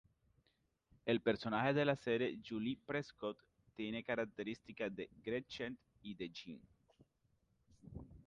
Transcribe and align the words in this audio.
El 1.05 1.21
personaje 1.21 1.75
de 1.75 1.85
la 1.85 1.95
serie, 1.95 2.39
Julie 2.43 2.79
Prescott 2.87 3.37
tiene 3.75 4.03
características 4.03 4.95
de 4.95 5.07
Gretchen 5.23 5.77
y 6.01 6.15
de 6.15 6.31
Jean. 6.31 6.59